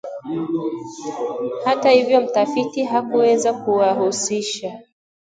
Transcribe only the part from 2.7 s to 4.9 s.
hakuweza kuwahusisha